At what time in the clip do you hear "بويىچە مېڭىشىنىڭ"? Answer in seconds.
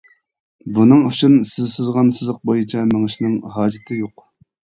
2.51-3.37